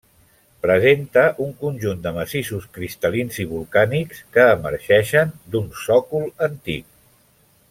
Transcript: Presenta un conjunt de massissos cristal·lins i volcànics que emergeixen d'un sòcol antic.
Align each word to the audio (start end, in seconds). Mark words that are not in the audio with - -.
Presenta 0.65 1.25
un 1.47 1.51
conjunt 1.59 2.01
de 2.07 2.13
massissos 2.15 2.65
cristal·lins 2.79 3.39
i 3.43 3.47
volcànics 3.53 4.25
que 4.39 4.49
emergeixen 4.57 5.37
d'un 5.57 5.73
sòcol 5.87 6.31
antic. 6.53 6.91